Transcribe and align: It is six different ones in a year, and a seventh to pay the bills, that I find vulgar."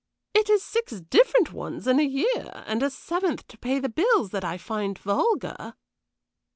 It 0.33 0.49
is 0.49 0.63
six 0.63 0.93
different 0.99 1.53
ones 1.53 1.85
in 1.87 1.99
a 1.99 2.01
year, 2.03 2.49
and 2.65 2.81
a 2.81 2.89
seventh 2.89 3.45
to 3.49 3.57
pay 3.59 3.77
the 3.77 3.87
bills, 3.87 4.31
that 4.31 4.43
I 4.43 4.57
find 4.57 4.97
vulgar." 4.97 5.75